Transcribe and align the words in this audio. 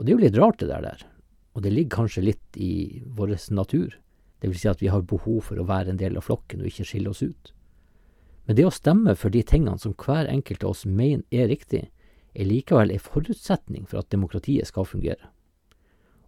Og 0.00 0.06
det 0.06 0.14
er 0.14 0.16
jo 0.16 0.24
litt 0.24 0.38
rart, 0.40 0.62
det 0.62 0.70
der. 0.70 0.80
der. 0.80 1.02
Og 1.52 1.62
det 1.62 1.74
ligger 1.74 1.98
kanskje 2.00 2.22
litt 2.24 2.56
i 2.56 3.02
vår 3.04 3.34
natur. 3.52 3.98
Det 4.40 4.48
vil 4.48 4.56
si 4.56 4.68
at 4.70 4.80
vi 4.80 4.88
har 4.88 5.02
behov 5.04 5.42
for 5.50 5.60
å 5.60 5.66
være 5.68 5.92
en 5.92 6.00
del 6.00 6.16
av 6.16 6.24
flokken 6.24 6.62
og 6.62 6.70
ikke 6.70 6.86
skille 6.88 7.10
oss 7.12 7.20
ut. 7.20 7.50
Men 8.48 8.56
det 8.56 8.64
å 8.64 8.72
stemme 8.72 9.12
for 9.14 9.28
de 9.28 9.42
tingene 9.44 9.76
som 9.78 9.92
hver 9.92 10.30
enkelt 10.32 10.64
av 10.64 10.72
oss 10.72 10.86
mener 10.88 11.20
er 11.28 11.50
riktig, 11.52 11.90
er 12.32 12.48
likevel 12.48 12.94
en 12.94 13.02
forutsetning 13.02 13.84
for 13.90 14.00
at 14.00 14.08
demokratiet 14.08 14.70
skal 14.70 14.88
fungere. 14.88 15.28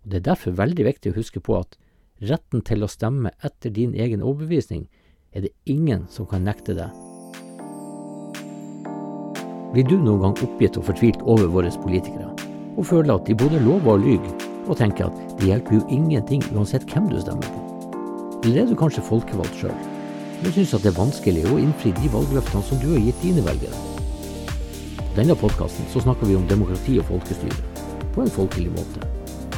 Og 0.04 0.10
Det 0.10 0.20
er 0.20 0.28
derfor 0.28 0.58
veldig 0.58 0.84
viktig 0.84 1.12
å 1.12 1.16
huske 1.16 1.40
på 1.40 1.56
at 1.56 1.78
retten 2.20 2.60
til 2.60 2.84
å 2.84 2.90
stemme 2.90 3.32
etter 3.40 3.70
din 3.70 3.94
egen 3.94 4.20
overbevisning 4.20 4.84
er 5.32 5.46
det 5.46 5.54
ingen 5.64 6.04
som 6.12 6.26
kan 6.26 6.44
nekte 6.44 6.76
deg. 6.76 6.92
Blir 9.72 9.88
du 9.88 9.96
noen 9.96 10.20
gang 10.20 10.36
oppgitt 10.44 10.76
og 10.76 10.84
fortvilt 10.90 11.22
over 11.24 11.48
våre 11.48 11.70
politikere, 11.80 12.28
og 12.76 12.86
føler 12.86 13.14
at 13.14 13.26
de 13.26 13.36
både 13.36 13.60
lover 13.62 13.92
og 13.94 14.04
lyver, 14.06 14.48
og 14.66 14.76
tenker 14.78 15.08
at 15.08 15.38
det 15.38 15.48
hjelper 15.50 15.78
jo 15.78 15.86
ingenting 15.90 16.44
uansett 16.54 16.86
hvem 16.90 17.08
du 17.10 17.18
stemmer 17.20 17.48
på? 17.48 17.62
Eller 18.44 18.62
er 18.62 18.70
du 18.70 18.76
kanskje 18.78 19.04
folkevalgt 19.06 19.58
sjøl, 19.60 19.74
men 20.42 20.54
syns 20.54 20.74
at 20.74 20.84
det 20.84 20.92
er 20.92 20.98
vanskelig 20.98 21.44
å 21.50 21.58
innfri 21.62 21.92
de 21.98 22.10
valgløftene 22.12 22.64
som 22.66 22.80
du 22.82 22.88
har 22.94 23.02
gitt 23.06 23.24
dine 23.24 23.44
velgere? 23.46 23.82
På 25.02 25.18
denne 25.18 25.36
podkasten 25.38 25.88
så 25.92 26.02
snakker 26.02 26.30
vi 26.30 26.38
om 26.38 26.46
demokrati 26.50 26.96
og 27.02 27.10
folkestyre, 27.10 27.58
på 28.14 28.24
en 28.24 28.32
folkelig 28.32 28.72
måte, 28.74 29.10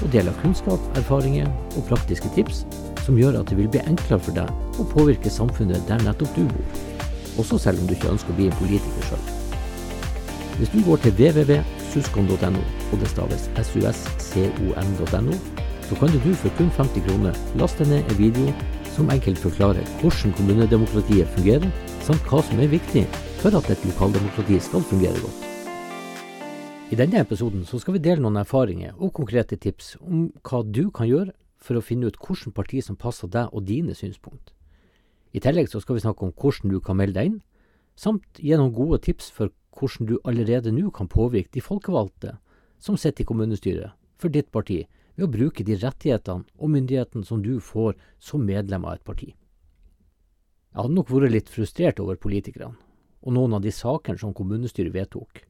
og 0.03 0.11
deler 0.13 0.35
kunnskap, 0.43 0.83
erfaringer 0.99 1.49
og 1.79 1.87
praktiske 1.89 2.31
tips 2.35 2.65
som 3.05 3.19
gjør 3.21 3.41
at 3.41 3.51
det 3.51 3.59
vil 3.61 3.71
bli 3.71 3.83
enklere 3.85 4.21
for 4.27 4.37
deg 4.37 4.81
å 4.81 4.87
påvirke 4.91 5.33
samfunnet 5.33 5.85
der 5.89 6.03
nettopp 6.05 6.33
du 6.37 6.45
bor, 6.49 6.85
også 7.41 7.61
selv 7.61 7.83
om 7.83 7.89
du 7.89 7.97
ikke 7.97 8.13
ønsker 8.15 8.33
å 8.33 8.39
bli 8.39 8.49
en 8.51 8.59
politiker 8.61 9.11
sjøl. 9.11 9.29
Hvis 10.59 10.73
du 10.73 10.81
går 10.87 11.03
til 11.03 11.17
www.suskon.no, 11.19 12.84
og 12.95 13.03
det 13.03 13.11
staves 13.11 13.49
suscon.no, 13.59 15.35
så 15.85 15.99
kan 15.99 16.13
du 16.15 16.35
for 16.39 16.55
kun 16.59 16.71
50 16.71 17.05
kroner 17.09 17.39
laste 17.59 17.85
ned 17.89 18.07
en 18.07 18.19
video 18.19 18.53
som 18.95 19.11
enkelt 19.11 19.41
forklarer 19.43 19.89
hvordan 20.01 20.33
kommunedemokratiet 20.39 21.31
fungerer, 21.35 21.67
samt 22.07 22.23
hva 22.31 22.43
som 22.47 22.61
er 22.63 22.71
viktig 22.71 23.03
for 23.43 23.57
at 23.59 23.71
et 23.73 23.83
lokaldemokrati 23.89 24.61
skal 24.63 24.87
fungere 24.87 25.19
godt. 25.19 25.41
I 26.93 26.99
denne 27.01 27.19
episoden 27.25 27.65
skal 27.67 27.97
vi 27.97 28.05
dele 28.05 28.23
noen 28.23 28.39
erfaringer 28.39 28.95
og 28.95 29.15
konkrete 29.17 29.59
tips 29.59 29.97
om 30.05 30.29
hva 30.47 30.63
du 30.63 30.93
kan 30.95 31.09
gjøre 31.11 31.35
for 31.59 31.81
å 31.81 31.83
finne 31.83 32.07
ut 32.07 32.21
hvilket 32.21 32.55
parti 32.55 32.85
som 32.85 32.97
passer 33.01 33.29
deg 33.33 33.51
og 33.51 33.67
dine 33.67 33.97
synspunkt. 33.99 34.53
I 35.35 35.43
tillegg 35.43 35.73
skal 35.73 35.97
vi 35.97 36.05
snakke 36.05 36.29
om 36.29 36.33
hvordan 36.39 36.71
du 36.71 36.79
kan 36.85 37.01
melde 37.01 37.19
deg 37.19 37.33
inn, 37.33 37.41
samt 37.99 38.39
gi 38.39 38.55
noen 38.55 38.75
gode 38.75 39.01
tips 39.03 39.33
for 39.35 39.51
hvordan 39.75 40.07
du 40.07 40.19
allerede 40.23 40.71
nå 40.71 40.93
kan 40.95 41.11
påvirke 41.11 41.51
de 41.57 41.65
folkevalgte 41.65 42.37
som 42.79 42.97
sitter 43.01 43.25
i 43.25 43.29
kommunestyret 43.29 43.95
for 44.21 44.33
ditt 44.33 44.51
parti, 44.53 44.85
ved 45.15 45.29
å 45.29 45.31
bruke 45.31 45.65
de 45.67 45.77
rettighetene 45.79 46.47
og 46.59 46.71
myndighetene 46.75 47.27
som 47.27 47.43
du 47.43 47.59
får 47.63 47.95
som 48.19 48.45
medlem 48.45 48.85
av 48.85 48.99
et 48.99 49.07
parti. 49.07 49.31
Jeg 50.75 50.81
hadde 50.83 50.97
nok 50.97 51.11
vært 51.15 51.35
litt 51.35 51.51
frustrert 51.53 52.01
over 52.03 52.19
politikerne 52.19 52.75
og 53.25 53.37
noen 53.37 53.55
av 53.57 53.63
de 53.65 53.73
sakene 53.73 54.21
som 54.21 54.35
kommunestyret 54.37 54.93
vedtok, 54.95 55.45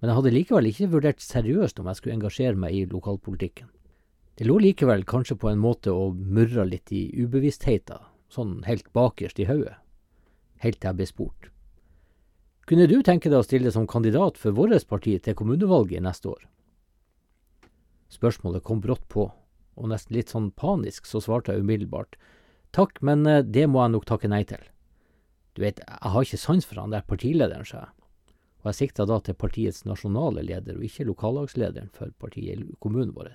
men 0.00 0.10
jeg 0.10 0.18
hadde 0.18 0.34
likevel 0.34 0.68
ikke 0.70 0.90
vurdert 0.94 1.22
seriøst 1.22 1.78
om 1.78 1.90
jeg 1.90 1.98
skulle 1.98 2.16
engasjere 2.16 2.58
meg 2.58 2.74
i 2.74 2.86
lokalpolitikken. 2.90 3.68
Det 4.38 4.46
lå 4.48 4.56
likevel 4.62 5.04
kanskje 5.04 5.36
på 5.38 5.50
en 5.50 5.60
måte 5.60 5.92
og 5.92 6.16
murra 6.16 6.64
litt 6.66 6.90
i 6.94 7.04
ubevisstheten, 7.20 8.00
sånn 8.32 8.62
helt 8.64 8.88
bakerst 8.96 9.42
i 9.42 9.46
hodet, 9.50 9.76
helt 10.64 10.80
til 10.80 10.88
jeg 10.88 10.98
ble 10.98 11.10
spurt. 11.10 11.51
Kunne 12.68 12.86
du 12.86 13.00
tenke 13.02 13.30
deg 13.30 13.40
å 13.42 13.46
stille 13.46 13.72
som 13.74 13.88
kandidat 13.90 14.36
for 14.38 14.54
vårt 14.54 14.86
parti 14.86 15.16
til 15.18 15.34
kommunevalget 15.34 16.04
neste 16.04 16.30
år? 16.30 16.44
Spørsmålet 18.12 18.62
kom 18.62 18.82
brått 18.84 19.02
på, 19.10 19.30
og 19.74 19.88
nesten 19.90 20.14
litt 20.14 20.30
sånn 20.30 20.52
panisk 20.54 21.08
så 21.08 21.20
svarte 21.24 21.54
jeg 21.54 21.64
umiddelbart 21.64 22.18
takk, 22.72 23.00
men 23.04 23.26
eh, 23.26 23.42
det 23.44 23.66
må 23.68 23.82
jeg 23.82 23.94
nok 23.94 24.06
takke 24.08 24.30
nei 24.32 24.42
til. 24.48 24.62
Du 25.52 25.60
vet, 25.64 25.82
jeg 25.84 26.12
har 26.14 26.24
ikke 26.24 26.40
sans 26.40 26.64
for 26.64 26.80
han 26.80 26.94
der 26.94 27.04
partilederen, 27.04 27.66
sa 27.68 27.82
jeg, 27.82 27.92
og 28.62 28.70
jeg 28.70 28.78
sikta 28.78 29.06
da 29.08 29.18
til 29.20 29.36
partiets 29.36 29.82
nasjonale 29.84 30.44
leder 30.46 30.78
og 30.78 30.86
ikke 30.86 31.08
lokallagslederen 31.10 31.90
for 31.92 32.14
partiet 32.22 32.62
i 32.62 32.76
kommunen 32.80 33.12
vår. 33.16 33.32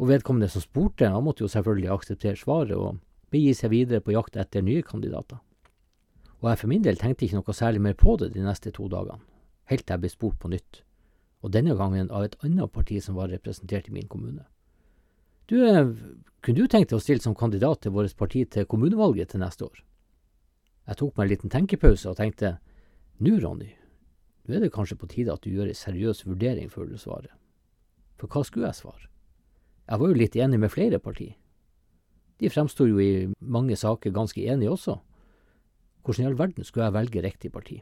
Og 0.00 0.08
vedkommende 0.12 0.50
som 0.52 0.62
spurte, 0.62 1.08
han 1.10 1.24
måtte 1.24 1.44
jo 1.44 1.50
selvfølgelig 1.50 1.94
akseptere 1.96 2.38
svaret 2.38 2.76
og 2.76 3.00
begi 3.32 3.54
seg 3.56 3.72
videre 3.74 4.04
på 4.04 4.14
jakt 4.14 4.38
etter 4.38 4.64
nye 4.64 4.84
kandidater. 4.86 5.40
Og 6.40 6.50
jeg 6.50 6.60
for 6.62 6.72
min 6.72 6.84
del 6.84 6.96
tenkte 6.96 7.26
ikke 7.26 7.40
noe 7.40 7.56
særlig 7.56 7.82
mer 7.84 7.96
på 7.98 8.16
det 8.20 8.32
de 8.34 8.44
neste 8.44 8.72
to 8.72 8.88
dagene, 8.88 9.20
helt 9.68 9.84
til 9.86 9.94
jeg 9.94 10.04
ble 10.04 10.12
spurt 10.12 10.38
på 10.40 10.48
nytt 10.52 10.84
og 11.40 11.52
denne 11.54 11.74
gangen 11.76 12.10
av 12.12 12.24
et 12.26 12.36
annet 12.44 12.72
parti 12.72 12.98
som 13.00 13.16
var 13.16 13.30
representert 13.32 13.88
i 13.88 13.94
min 13.94 14.08
kommune. 14.08 14.44
Du, 15.48 15.56
eh, 15.64 15.88
kunne 16.44 16.58
du 16.58 16.68
tenkt 16.68 16.90
deg 16.90 16.98
å 16.98 17.02
stille 17.02 17.22
som 17.22 17.34
kandidat 17.34 17.82
til 17.82 17.92
vårt 17.92 18.16
parti 18.16 18.44
til 18.44 18.66
kommunevalget 18.66 19.30
til 19.30 19.40
neste 19.40 19.64
år? 19.64 19.82
Jeg 20.86 20.96
tok 20.96 21.16
meg 21.16 21.24
en 21.24 21.30
liten 21.30 21.50
tenkepause 21.50 22.10
og 22.10 22.16
tenkte, 22.16 22.58
nå 23.18 23.40
Ronny, 23.40 23.72
nå 24.46 24.54
er 24.54 24.60
det 24.60 24.72
kanskje 24.72 24.98
på 24.98 25.08
tide 25.08 25.32
at 25.32 25.42
du 25.42 25.50
gjør 25.50 25.68
en 25.68 25.74
seriøs 25.74 26.26
vurdering 26.26 26.70
før 26.70 26.88
du 26.88 26.96
svarer. 26.98 27.32
For 28.18 28.28
hva 28.28 28.44
skulle 28.44 28.66
jeg 28.66 28.74
svare? 28.74 29.08
Jeg 29.88 29.98
var 29.98 30.08
jo 30.08 30.14
litt 30.14 30.36
enig 30.36 30.60
med 30.60 30.70
flere 30.70 30.98
parti. 30.98 31.36
De 32.38 32.48
fremsto 32.48 32.86
jo 32.86 33.00
i 33.00 33.28
mange 33.40 33.76
saker 33.76 34.12
ganske 34.12 34.40
enige 34.40 34.70
også. 34.70 35.00
Hvordan 36.02 36.24
i 36.24 36.28
all 36.30 36.38
verden 36.38 36.64
skulle 36.64 36.86
jeg 36.88 36.96
velge 36.96 37.22
riktig 37.24 37.52
parti? 37.52 37.80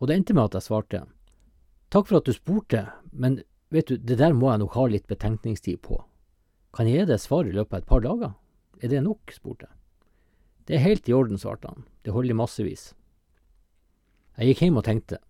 Og 0.00 0.08
det 0.08 0.16
endte 0.16 0.34
med 0.34 0.48
at 0.48 0.58
jeg 0.58 0.68
svarte, 0.68 1.04
Takk 1.94 2.08
for 2.08 2.18
at 2.18 2.26
du 2.26 2.32
spurte, 2.34 2.88
men 3.12 3.38
vet 3.70 3.86
du, 3.86 3.96
det 3.96 4.18
der 4.18 4.32
må 4.34 4.50
jeg 4.50 4.64
nok 4.64 4.74
ha 4.74 4.86
litt 4.90 5.06
betenkningstid 5.06 5.78
på. 5.84 6.00
Kan 6.74 6.88
jeg 6.90 7.04
gi 7.04 7.10
deg 7.12 7.22
svar 7.22 7.46
i 7.46 7.54
løpet 7.54 7.76
av 7.76 7.82
et 7.82 7.90
par 7.92 8.02
dager? 8.02 8.32
Er 8.82 8.90
det 8.90 9.04
nok? 9.04 9.30
spurte 9.30 9.68
jeg. 9.68 9.76
Det 10.66 10.74
er 10.74 10.82
helt 10.82 11.08
i 11.08 11.14
orden, 11.14 11.38
svarte 11.38 11.70
han, 11.70 11.84
det 12.02 12.14
holder 12.16 12.34
massevis. 12.34 12.94
Jeg 14.34 14.50
gikk 14.50 14.64
hjem 14.64 14.80
og 14.80 14.86
tenkte, 14.88 15.20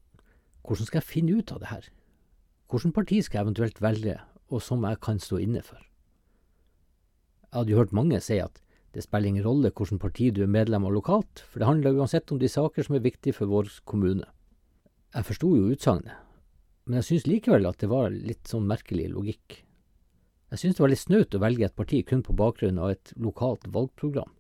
hvordan 0.65 0.89
skal 0.89 1.03
jeg 1.03 1.11
finne 1.11 1.37
ut 1.37 1.53
av 1.53 1.61
det 1.61 1.69
her? 1.69 1.91
Hvilket 2.73 2.95
parti 2.97 3.21
skal 3.21 3.39
jeg 3.39 3.45
eventuelt 3.45 3.83
velge, 3.85 4.15
og 4.49 4.63
som 4.65 4.87
jeg 4.89 5.03
kan 5.05 5.21
stå 5.21 5.43
inne 5.45 5.61
for? 5.63 5.83
Jeg 7.45 7.59
hadde 7.59 7.75
jo 7.75 7.83
hørt 7.83 7.93
mange 7.93 8.23
si 8.25 8.41
at 8.41 8.64
det 8.95 9.03
spiller 9.03 9.33
ingen 9.33 9.45
rolle 9.45 9.73
hvilket 9.75 10.01
parti 10.03 10.31
du 10.35 10.45
er 10.45 10.51
medlem 10.51 10.87
av 10.87 10.95
lokalt, 10.95 11.43
for 11.51 11.61
det 11.61 11.67
handler 11.69 11.99
uansett 11.99 12.31
om 12.31 12.39
de 12.39 12.51
saker 12.51 12.87
som 12.87 12.95
er 12.95 13.03
viktige 13.05 13.35
for 13.35 13.51
vår 13.51 13.73
kommune. 13.85 14.27
Jeg 15.15 15.27
forsto 15.27 15.51
jo 15.57 15.73
utsagnet, 15.75 16.15
men 16.87 17.01
jeg 17.01 17.09
syns 17.09 17.27
likevel 17.27 17.67
at 17.67 17.81
det 17.83 17.91
var 17.91 18.15
litt 18.15 18.47
sånn 18.51 18.69
merkelig 18.71 19.09
logikk. 19.11 19.65
Jeg 20.55 20.61
syns 20.61 20.79
det 20.79 20.85
var 20.85 20.93
litt 20.93 21.03
snaut 21.03 21.35
å 21.35 21.43
velge 21.43 21.67
et 21.67 21.75
parti 21.75 22.05
kun 22.07 22.23
på 22.23 22.37
bakgrunn 22.39 22.79
av 22.79 22.93
et 22.95 23.13
lokalt 23.19 23.67
valgprogram. 23.75 24.31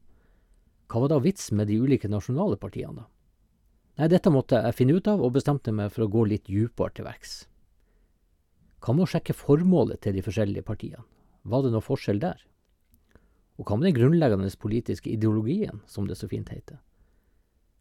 Hva 0.86 1.02
var 1.02 1.10
da 1.10 1.18
vitsen 1.24 1.58
med 1.58 1.70
de 1.70 1.80
ulike 1.80 2.10
nasjonale 2.10 2.58
partiene, 2.60 3.02
da? 3.02 3.08
Nei, 3.98 4.08
dette 4.10 4.30
måtte 4.30 4.58
jeg 4.58 4.74
finne 4.74 4.98
ut 4.98 5.08
av, 5.10 5.22
og 5.22 5.34
bestemte 5.34 5.74
meg 5.74 5.92
for 5.94 6.06
å 6.06 6.10
gå 6.10 6.24
litt 6.30 6.46
dypere 6.46 6.94
til 6.94 7.06
verks. 7.06 7.34
Hva 8.82 8.94
med 8.94 9.06
å 9.06 9.10
sjekke 9.10 9.34
formålet 9.34 10.02
til 10.04 10.14
de 10.18 10.22
forskjellige 10.26 10.66
partiene? 10.66 11.06
Var 11.46 11.62
det 11.62 11.70
noe 11.74 11.84
forskjell 11.84 12.22
der? 12.22 12.42
Og 13.58 13.68
hva 13.68 13.76
med 13.78 13.86
den 13.88 13.96
grunnleggende 13.98 14.50
politiske 14.58 15.10
ideologien, 15.10 15.80
som 15.86 16.08
det 16.08 16.18
så 16.18 16.28
fint 16.28 16.50
heter? 16.50 16.80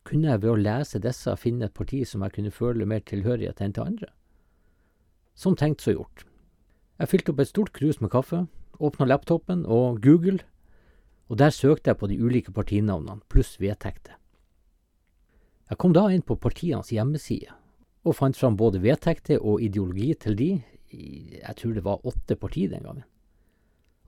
Kunne 0.04 0.30
jeg 0.30 0.42
ved 0.44 0.52
å 0.52 0.60
lese 0.60 1.00
disse 1.02 1.34
finne 1.40 1.70
et 1.70 1.74
parti 1.74 2.04
som 2.06 2.22
jeg 2.26 2.36
kunne 2.36 2.52
føle 2.52 2.86
mer 2.86 3.02
tilhørighet 3.08 3.62
enn 3.64 3.74
til 3.74 3.88
andre? 3.88 4.10
Som 5.34 5.56
tenkt, 5.58 5.82
så 5.82 5.96
gjort. 5.96 6.26
Jeg 7.00 7.10
fylte 7.10 7.34
opp 7.34 7.40
et 7.42 7.50
stort 7.50 7.72
krus 7.74 8.02
med 8.04 8.12
kaffe, 8.14 8.44
åpna 8.84 9.08
laptopen 9.08 9.64
og 9.66 10.02
Google, 10.04 10.44
og 11.32 11.40
der 11.40 11.50
søkte 11.56 11.90
jeg 11.90 11.98
på 11.98 12.10
de 12.12 12.20
ulike 12.22 12.54
partinavnene, 12.54 13.24
pluss 13.32 13.56
vedtekter. 13.62 14.20
Jeg 15.72 15.80
kom 15.80 15.96
da 15.96 16.06
inn 16.14 16.22
på 16.22 16.38
partienes 16.38 16.92
hjemmeside, 16.94 17.56
og 18.04 18.18
fant 18.20 18.38
fram 18.38 18.60
både 18.60 18.84
vedtekter 18.84 19.42
og 19.42 19.64
ideologi 19.64 20.12
til 20.20 20.38
de, 20.38 20.52
jeg 20.94 21.56
tror 21.58 21.74
det 21.74 21.86
var 21.88 22.06
åtte 22.06 22.38
partier 22.38 22.70
den 22.70 22.84
gangen. 22.86 23.08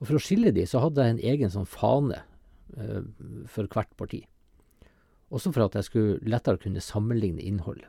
Og 0.00 0.08
For 0.08 0.18
å 0.18 0.22
skille 0.22 0.52
de, 0.52 0.66
så 0.68 0.82
hadde 0.84 1.04
jeg 1.04 1.14
en 1.14 1.26
egen 1.32 1.52
sånn 1.52 1.68
fane 1.68 2.22
eh, 2.76 3.04
for 3.48 3.68
hvert 3.72 3.92
parti. 3.96 4.26
Også 5.32 5.50
for 5.54 5.66
at 5.66 5.78
jeg 5.78 5.88
skulle 5.88 6.18
lettere 6.28 6.60
kunne 6.62 6.84
sammenligne 6.84 7.42
innholdet 7.42 7.88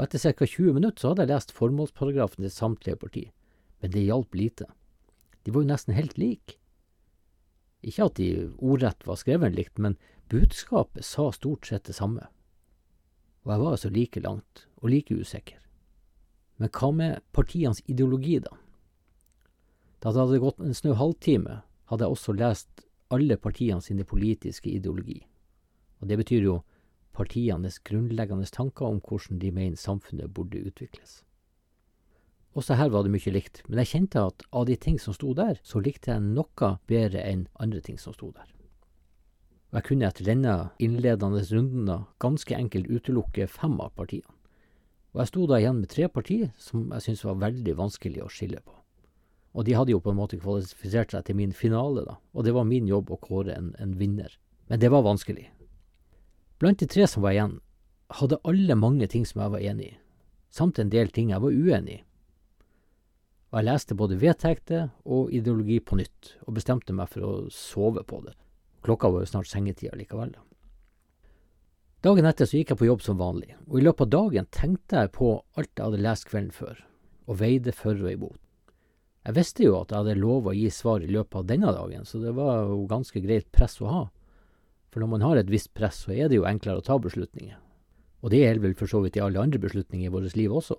og 0.00 0.06
etter 0.06 0.32
ca. 0.32 0.46
20 0.46 0.76
minutter 0.78 1.02
så 1.02 1.10
hadde 1.12 1.26
jeg 1.26 1.32
lest 1.34 1.50
formålsparagrafen 1.52 2.46
til 2.46 2.52
samtlige 2.54 3.00
parti, 3.00 3.24
men 3.82 3.92
det 3.92 4.06
hjalp 4.06 4.36
lite. 4.38 4.68
De 5.44 5.52
var 5.52 5.64
jo 5.64 5.70
nesten 5.70 5.96
helt 5.96 6.16
like. 6.20 6.56
Ikke 7.84 8.06
at 8.08 8.16
de 8.16 8.28
ordrett 8.56 9.06
var 9.08 9.18
skrevet 9.20 9.56
likt, 9.56 9.76
men 9.76 9.98
budskapet 10.32 11.04
sa 11.04 11.30
stort 11.36 11.68
sett 11.68 11.84
det 11.88 11.96
samme. 11.96 12.28
Og 13.44 13.52
jeg 13.52 13.62
var 13.62 13.76
altså 13.76 13.90
like 13.92 14.20
langt, 14.24 14.66
og 14.80 14.92
like 14.92 15.12
usikker. 15.16 15.60
Men 16.60 16.72
hva 16.76 16.90
med 16.92 17.22
partienes 17.36 17.80
ideologi, 17.88 18.38
da? 18.44 18.56
Da 20.00 20.12
det 20.12 20.22
hadde 20.22 20.40
gått 20.40 20.60
en 20.64 20.76
snau 20.76 20.94
halvtime, 20.96 21.60
hadde 21.92 22.06
jeg 22.06 22.16
også 22.16 22.34
lest 22.38 22.86
alle 23.12 23.36
partiene 23.36 23.82
sine 23.84 24.06
politiske 24.08 24.70
ideologi. 24.70 25.18
Og 26.00 26.08
det 26.08 26.16
betyr 26.20 26.46
jo 26.46 26.60
partienes 27.16 27.80
grunnleggende 27.84 28.46
tanker 28.48 28.86
om 28.86 29.00
hvordan 29.04 29.40
de 29.42 29.50
mener 29.52 29.76
samfunnet 29.76 30.32
burde 30.32 30.62
utvikles. 30.62 31.20
Også 32.56 32.74
her 32.74 32.88
var 32.90 33.04
det 33.04 33.12
mye 33.14 33.34
likt, 33.34 33.60
men 33.68 33.78
jeg 33.82 33.92
kjente 33.92 34.22
at 34.26 34.42
av 34.50 34.64
de 34.66 34.74
ting 34.80 34.96
som 34.98 35.14
sto 35.14 35.34
der, 35.38 35.60
så 35.62 35.82
likte 35.82 36.10
jeg 36.10 36.24
noe 36.24 36.72
bedre 36.90 37.22
enn 37.22 37.46
andre 37.62 37.82
ting 37.84 38.00
som 38.00 38.16
sto 38.16 38.32
der. 38.34 38.48
Og 39.70 39.78
jeg 39.78 39.86
kunne 39.86 40.08
etter 40.08 40.26
denne 40.26 40.54
innledende 40.82 41.44
runden 41.52 42.08
ganske 42.18 42.56
enkelt 42.56 42.90
utelukke 42.90 43.46
fem 43.46 43.76
av 43.78 43.92
partiene. 43.94 44.34
Og 45.14 45.22
jeg 45.22 45.30
sto 45.30 45.46
da 45.46 45.60
igjen 45.60 45.78
med 45.82 45.90
tre 45.90 46.08
partier 46.10 46.50
som 46.58 46.88
jeg 46.90 47.06
syntes 47.06 47.24
var 47.26 47.38
veldig 47.44 47.76
vanskelig 47.78 48.24
å 48.24 48.30
skille 48.30 48.62
på. 48.64 48.79
Og 49.54 49.66
de 49.66 49.74
hadde 49.74 49.90
jo 49.90 50.02
på 50.02 50.12
en 50.12 50.20
måte 50.20 50.38
kvalifisert 50.38 51.14
seg 51.14 51.24
til 51.26 51.38
min 51.38 51.54
finale, 51.56 52.04
da, 52.06 52.18
og 52.34 52.46
det 52.46 52.54
var 52.54 52.68
min 52.68 52.86
jobb 52.86 53.10
å 53.10 53.18
kåre 53.18 53.56
en, 53.56 53.72
en 53.82 53.96
vinner. 53.98 54.36
Men 54.70 54.78
det 54.82 54.92
var 54.92 55.02
vanskelig. 55.02 55.48
Blant 56.62 56.78
de 56.78 56.86
tre 56.86 57.06
som 57.10 57.24
var 57.24 57.34
igjen, 57.34 57.56
hadde 58.20 58.38
alle 58.46 58.76
mange 58.78 59.08
ting 59.10 59.24
som 59.26 59.42
jeg 59.42 59.54
var 59.54 59.64
enig 59.72 59.88
i, 59.88 59.98
samt 60.54 60.78
en 60.78 60.92
del 60.92 61.10
ting 61.14 61.32
jeg 61.32 61.42
var 61.42 61.50
uenig 61.54 61.98
i. 61.98 62.04
Og 63.50 63.58
jeg 63.58 63.66
leste 63.66 63.96
både 63.98 64.18
vedtekter 64.20 64.92
og 65.10 65.32
ideologi 65.34 65.80
på 65.82 65.98
nytt, 65.98 66.36
og 66.46 66.54
bestemte 66.54 66.94
meg 66.94 67.10
for 67.10 67.26
å 67.26 67.32
sove 67.50 68.04
på 68.06 68.20
det. 68.22 68.36
Klokka 68.86 69.10
var 69.10 69.24
jo 69.24 69.30
snart 69.32 69.50
sengetida 69.50 69.96
likevel. 69.98 70.30
da. 70.36 70.44
Dagen 72.00 72.28
etter 72.30 72.46
så 72.46 72.56
gikk 72.56 72.70
jeg 72.72 72.80
på 72.80 72.86
jobb 72.86 73.02
som 73.04 73.18
vanlig, 73.18 73.50
og 73.66 73.80
i 73.80 73.82
løpet 73.82 74.06
av 74.06 74.12
dagen 74.14 74.46
tenkte 74.54 75.02
jeg 75.02 75.12
på 75.18 75.32
alt 75.58 75.72
jeg 75.74 75.84
hadde 75.84 76.04
lest 76.06 76.28
kvelden 76.30 76.54
før, 76.54 76.78
og 77.26 77.40
veide 77.42 77.74
for 77.76 77.98
og 77.98 78.12
imot. 78.12 78.38
Jeg 79.26 79.36
visste 79.36 79.66
jo 79.66 79.74
at 79.76 79.90
jeg 79.92 80.00
hadde 80.00 80.16
lov 80.16 80.48
å 80.48 80.54
gi 80.56 80.70
svar 80.72 81.02
i 81.04 81.10
løpet 81.10 81.42
av 81.42 81.48
denne 81.48 81.72
dagen, 81.76 82.06
så 82.08 82.22
det 82.22 82.32
var 82.36 82.64
jo 82.70 82.86
ganske 82.88 83.20
greit 83.20 83.50
press 83.52 83.76
å 83.84 83.90
ha. 83.90 84.04
For 84.90 85.02
når 85.02 85.10
man 85.12 85.24
har 85.26 85.40
et 85.40 85.52
visst 85.52 85.74
press, 85.76 86.06
så 86.06 86.14
er 86.14 86.30
det 86.30 86.38
jo 86.38 86.46
enklere 86.48 86.80
å 86.80 86.86
ta 86.86 86.96
beslutninger. 86.98 87.58
Og 88.24 88.32
det 88.32 88.40
gjelder 88.40 88.64
vel 88.64 88.76
for 88.80 88.90
så 88.90 89.02
vidt 89.04 89.18
i 89.20 89.22
alle 89.24 89.42
andre 89.42 89.60
beslutninger 89.60 90.08
i 90.08 90.12
vårt 90.12 90.36
liv 90.36 90.52
også. 90.56 90.78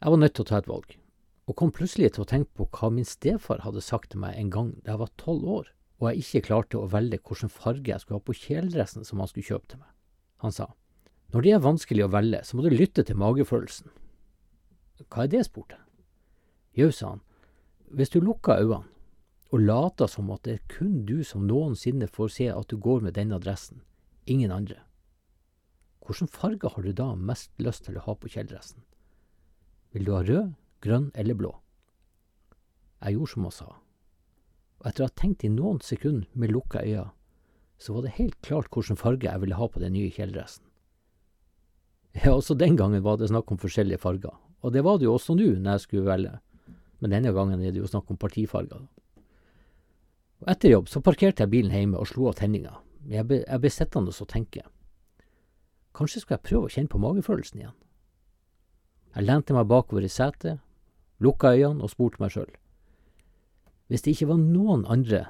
Jeg 0.00 0.12
var 0.12 0.20
nødt 0.20 0.34
til 0.36 0.44
å 0.44 0.48
ta 0.48 0.58
et 0.60 0.68
valg, 0.68 0.96
og 1.44 1.56
kom 1.60 1.72
plutselig 1.76 2.14
til 2.16 2.24
å 2.24 2.28
tenke 2.28 2.50
på 2.56 2.66
hva 2.72 2.90
min 2.92 3.08
stefar 3.08 3.62
hadde 3.64 3.84
sagt 3.84 4.12
til 4.12 4.24
meg 4.24 4.36
en 4.40 4.50
gang 4.52 4.72
da 4.82 4.94
jeg 4.94 5.02
var 5.04 5.14
tolv 5.20 5.46
år, 5.58 5.70
og 6.00 6.08
jeg 6.10 6.24
ikke 6.24 6.46
klarte 6.48 6.80
å 6.80 6.90
velge 6.92 7.20
hvilken 7.20 7.52
farge 7.52 7.92
jeg 7.92 8.02
skulle 8.02 8.20
ha 8.20 8.26
på 8.26 8.36
kjeledressen 8.36 9.06
som 9.06 9.20
han 9.20 9.30
skulle 9.30 9.48
kjøpe 9.52 9.70
til 9.70 9.80
meg. 9.84 9.92
Han 10.44 10.52
sa, 10.52 10.72
når 11.32 11.46
det 11.46 11.54
er 11.54 11.64
vanskelig 11.64 12.04
å 12.04 12.12
velge, 12.12 12.42
så 12.44 12.56
må 12.56 12.64
du 12.64 12.74
lytte 12.74 13.04
til 13.06 13.20
magefølelsen. 13.20 13.92
Hva 15.08 15.24
er 15.24 15.32
det, 15.32 15.46
spurte 15.46 15.76
jeg. 15.76 15.83
Jau, 16.74 16.90
sa 16.90 17.14
han, 17.14 17.22
hvis 17.94 18.10
du 18.10 18.18
lukker 18.20 18.58
øynene 18.58 18.90
og 19.54 19.60
later 19.62 20.08
som 20.10 20.32
at 20.34 20.42
det 20.42 20.54
er 20.56 20.70
kun 20.72 21.04
du 21.06 21.20
som 21.22 21.44
noensinne 21.46 22.08
får 22.10 22.32
se 22.34 22.46
at 22.50 22.66
du 22.66 22.74
går 22.82 23.04
med 23.04 23.14
denne 23.14 23.38
dressen, 23.38 23.84
ingen 24.26 24.50
andre, 24.50 24.80
hvilken 26.04 26.28
farge 26.28 26.72
har 26.74 26.82
du 26.82 26.90
da 26.92 27.12
mest 27.14 27.52
lyst 27.62 27.86
til 27.86 27.96
å 27.96 28.02
ha 28.08 28.14
på 28.18 28.28
kjeledressen? 28.32 28.82
Vil 29.94 30.08
du 30.08 30.10
ha 30.16 30.24
rød, 30.26 30.56
grønn 30.82 31.12
eller 31.14 31.38
blå? 31.38 31.52
Jeg 33.04 33.14
gjorde 33.14 33.30
som 33.30 33.46
han 33.46 33.54
sa, 33.54 33.68
og 34.80 34.88
etter 34.90 35.04
å 35.04 35.08
ha 35.08 35.14
tenkt 35.14 35.44
i 35.46 35.52
noen 35.52 35.78
sekunder 35.84 36.26
med 36.34 36.50
lukka 36.50 36.82
øyne, 36.82 37.12
så 37.78 37.94
var 37.94 38.04
det 38.04 38.16
helt 38.18 38.40
klart 38.42 38.72
hvilken 38.74 38.98
farge 38.98 39.28
jeg 39.28 39.42
ville 39.42 39.58
ha 39.58 39.68
på 39.70 39.82
den 39.82 39.94
nye 39.94 40.10
kjeledressen. 40.10 40.64
Ja, 42.14 42.34
også 42.34 42.54
den 42.58 42.74
gangen 42.78 43.02
var 43.06 43.18
det 43.18 43.30
snakk 43.30 43.50
om 43.50 43.62
forskjellige 43.62 44.02
farger, 44.02 44.34
og 44.62 44.74
det 44.74 44.82
var 44.82 44.98
det 44.98 45.06
jo 45.06 45.14
også 45.14 45.38
nå 45.38 45.52
når 45.60 45.78
jeg 45.78 45.84
skulle 45.86 46.10
velge 46.10 46.34
men 47.04 47.12
denne 47.12 47.34
gangen 47.36 47.60
er 47.60 47.74
det 47.74 47.82
jo 47.82 47.88
snakk 47.90 48.08
om 48.08 48.16
partifarger. 48.16 48.80
Og 50.40 50.46
etter 50.48 50.72
jobb 50.72 50.86
så 50.88 51.02
parkerte 51.04 51.44
jeg 51.44 51.52
bilen 51.52 51.74
hjemme 51.76 52.00
og 52.00 52.08
slo 52.08 52.30
av 52.30 52.38
tenninga. 52.38 52.78
Jeg 53.12 53.28
ble, 53.28 53.42
jeg 53.44 53.60
ble 53.60 53.72
sittende 53.72 54.14
og 54.16 54.30
tenke. 54.30 54.64
Kanskje 55.92 56.22
skal 56.22 56.38
jeg 56.38 56.46
prøve 56.48 56.70
å 56.70 56.72
kjenne 56.72 56.88
på 56.88 57.02
magefølelsen 57.04 57.60
igjen. 57.60 57.76
Jeg 59.12 59.28
lente 59.28 59.52
meg 59.52 59.68
bakover 59.68 60.08
i 60.08 60.08
setet, 60.08 60.64
lukka 61.20 61.52
øynene 61.52 61.84
og 61.84 61.92
spurte 61.92 62.24
meg 62.24 62.32
sjøl. 62.32 62.48
Hvis 63.92 64.08
det 64.08 64.16
ikke 64.16 64.32
var 64.32 64.40
noen 64.40 64.88
andre 64.88 65.26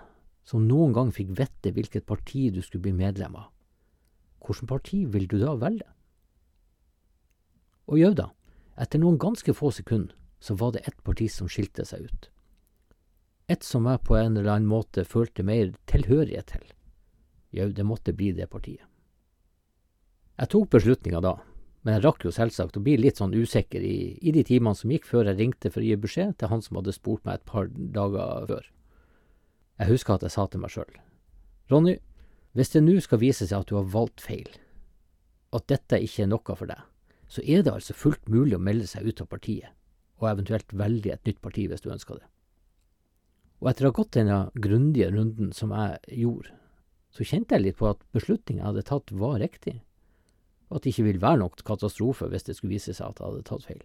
som 0.47 0.69
noen 0.71 0.95
gang 0.95 1.11
fikk 1.11 1.35
vite 1.35 1.75
hvilket 1.75 2.07
parti 2.07 2.53
du 2.55 2.63
skulle 2.63 2.87
bli 2.87 2.95
medlem 2.95 3.35
av, 3.35 3.51
hvilket 4.47 4.71
parti 4.71 5.05
vil 5.11 5.27
du 5.27 5.41
da 5.43 5.59
velge? 5.59 5.91
Og 7.91 7.99
jau 7.99 8.15
da, 8.15 8.31
etter 8.79 9.03
noen 9.03 9.19
ganske 9.19 9.59
få 9.59 9.75
sekunder 9.75 10.15
så 10.45 10.55
var 10.55 10.73
det 10.73 10.85
ett 10.85 11.05
parti 11.05 11.31
som 11.33 11.49
skilte 11.49 11.87
seg 11.89 12.05
ut. 12.05 12.29
Et 13.49 13.63
som 13.65 13.87
jeg 13.89 14.03
på 14.05 14.17
en 14.19 14.37
eller 14.37 14.51
annen 14.53 14.69
måte 14.69 15.07
følte 15.09 15.45
mer 15.45 15.71
tilhørighet 15.89 16.51
til. 16.53 16.67
Jau, 17.57 17.71
det 17.73 17.87
måtte 17.89 18.13
bli 18.13 18.33
det 18.37 18.51
partiet. 18.53 18.85
Jeg 20.37 20.51
tok 20.53 20.69
beslutninga 20.75 21.23
da, 21.25 21.33
men 21.85 21.97
jeg 21.97 22.05
rakk 22.05 22.27
jo 22.27 22.33
selvsagt 22.35 22.77
å 22.77 22.83
bli 22.85 22.97
litt 23.01 23.21
sånn 23.23 23.33
usikker 23.33 23.81
i, 23.81 24.19
i, 24.21 24.33
de 24.37 24.43
timene 24.45 24.77
som 24.77 24.93
gikk 24.93 25.07
før 25.09 25.31
jeg 25.31 25.39
ringte 25.39 25.71
for 25.73 25.81
å 25.81 25.87
gi 25.87 25.97
beskjed 26.03 26.35
til 26.41 26.51
han 26.51 26.65
som 26.65 26.81
hadde 26.81 26.97
spurt 26.97 27.25
meg 27.25 27.39
et 27.39 27.47
par 27.49 27.71
dager 27.73 28.49
før. 28.51 28.67
Jeg 29.81 29.93
husker 29.93 30.17
at 30.17 30.27
jeg 30.27 30.35
sa 30.35 30.45
til 30.49 30.61
meg 30.65 30.75
sjøl, 30.75 30.99
Ronny, 31.73 31.95
hvis 32.53 32.75
det 32.75 32.83
nå 32.85 32.99
skal 33.01 33.23
vise 33.23 33.47
seg 33.47 33.65
at 33.65 33.71
du 33.71 33.79
har 33.79 33.89
valgt 33.95 34.21
feil, 34.21 34.51
at 35.57 35.71
dette 35.71 36.03
ikke 36.05 36.27
er 36.27 36.31
noe 36.35 36.59
for 36.59 36.69
deg, 36.69 36.85
så 37.31 37.41
er 37.41 37.65
det 37.65 37.73
altså 37.73 37.97
fullt 37.97 38.29
mulig 38.29 38.59
å 38.59 38.63
melde 38.63 38.91
seg 38.91 39.09
ut 39.09 39.25
av 39.25 39.31
partiet 39.31 39.73
og 40.25 40.33
eventuelt 40.33 40.73
velge 40.73 41.13
et 41.15 41.29
nytt 41.29 41.41
parti 41.45 41.69
hvis 41.71 41.85
du 41.85 41.93
ønsker 41.93 42.19
det. 42.19 42.29
Og 43.63 43.71
etter 43.71 43.87
å 43.87 43.93
ha 43.93 43.97
gått 43.97 44.17
denne 44.17 44.39
grundige 44.61 45.11
runden 45.13 45.53
som 45.57 45.73
jeg 45.77 46.21
gjorde, 46.25 46.53
så 47.15 47.25
kjente 47.25 47.55
jeg 47.55 47.63
litt 47.63 47.79
på 47.79 47.89
at 47.93 48.03
beslutningen 48.17 48.61
jeg 48.61 48.71
hadde 48.73 48.87
tatt, 48.89 49.13
var 49.15 49.39
riktig, 49.41 49.79
og 50.69 50.81
at 50.81 50.85
det 50.85 50.95
ikke 50.95 51.07
ville 51.07 51.23
være 51.23 51.45
noen 51.45 51.67
katastrofe 51.69 52.27
hvis 52.33 52.49
det 52.49 52.57
skulle 52.59 52.75
vise 52.75 52.95
seg 52.97 53.07
at 53.07 53.21
jeg 53.21 53.29
hadde 53.29 53.47
tatt 53.47 53.67
feil. 53.69 53.83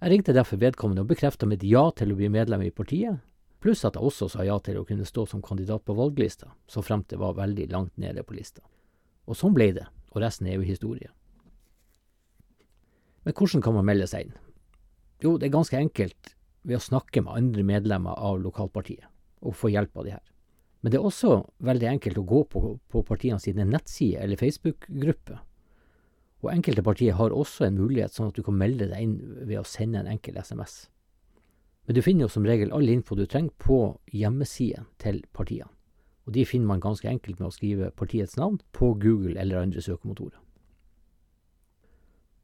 Jeg 0.00 0.14
ringte 0.14 0.32
derfor 0.32 0.60
vedkommende 0.62 1.04
og 1.04 1.10
bekrefta 1.10 1.44
mitt 1.44 1.66
ja 1.66 1.82
til 1.92 2.14
å 2.14 2.16
bli 2.16 2.30
medlem 2.32 2.64
i 2.64 2.72
partiet, 2.72 3.20
pluss 3.60 3.84
at 3.84 3.98
jeg 3.98 4.08
også 4.08 4.30
sa 4.32 4.46
ja 4.48 4.56
til 4.64 4.80
å 4.80 4.86
kunne 4.88 5.04
stå 5.04 5.26
som 5.28 5.42
kandidat 5.44 5.84
på 5.84 5.96
valglista, 5.98 6.54
så 6.64 6.80
fremt 6.80 7.10
det 7.12 7.20
var 7.20 7.36
veldig 7.36 7.68
langt 7.74 7.98
nede 8.00 8.24
på 8.24 8.38
lista. 8.38 8.64
Og 9.28 9.36
sånn 9.36 9.52
ble 9.52 9.68
det, 9.76 9.84
og 10.10 10.22
resten 10.24 10.48
er 10.48 10.56
jo 10.56 10.64
historie. 10.64 11.12
Men 13.28 13.36
hvordan 13.36 13.60
kan 13.60 13.76
man 13.76 13.84
melde 13.84 14.08
seg 14.08 14.26
inn? 14.26 14.38
Jo, 15.20 15.36
det 15.36 15.48
er 15.48 15.56
ganske 15.58 15.76
enkelt 15.76 16.34
ved 16.64 16.78
å 16.78 16.84
snakke 16.84 17.22
med 17.24 17.36
andre 17.36 17.64
medlemmer 17.66 18.16
av 18.16 18.40
lokalpartiet, 18.40 19.06
og 19.44 19.56
få 19.56 19.72
hjelp 19.72 19.96
av 19.96 20.06
de 20.06 20.14
her. 20.16 20.26
Men 20.80 20.92
det 20.92 21.00
er 21.00 21.06
også 21.06 21.34
veldig 21.60 21.88
enkelt 21.90 22.20
å 22.20 22.26
gå 22.28 22.40
på, 22.48 22.60
på 22.88 23.02
partiene 23.04 23.40
sine 23.42 23.66
nettsider 23.68 24.24
eller 24.24 24.40
Facebook-grupper. 24.40 25.42
Og 26.40 26.52
enkelte 26.54 26.84
partier 26.84 27.18
har 27.18 27.34
også 27.36 27.66
en 27.66 27.76
mulighet 27.76 28.16
sånn 28.16 28.30
at 28.30 28.38
du 28.38 28.44
kan 28.46 28.56
melde 28.56 28.88
deg 28.88 29.04
inn 29.04 29.18
ved 29.44 29.58
å 29.60 29.66
sende 29.68 30.00
en 30.00 30.08
enkel 30.08 30.40
SMS. 30.40 30.86
Men 31.84 31.96
du 31.96 32.00
finner 32.04 32.24
jo 32.24 32.32
som 32.32 32.46
regel 32.48 32.72
all 32.72 32.88
info 32.88 33.16
du 33.18 33.26
trenger 33.26 33.52
på 33.60 33.80
hjemmesiden 34.16 34.88
til 35.02 35.20
partiene. 35.36 35.68
Og 36.28 36.36
de 36.36 36.44
finner 36.46 36.68
man 36.70 36.80
ganske 36.80 37.08
enkelt 37.10 37.40
med 37.40 37.50
å 37.50 37.54
skrive 37.54 37.90
partiets 37.96 38.36
navn 38.38 38.60
på 38.76 38.92
Google 39.02 39.36
eller 39.40 39.60
andre 39.60 39.82
søkemotorer. 39.84 40.38